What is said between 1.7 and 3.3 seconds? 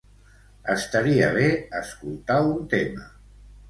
escoltar un tema.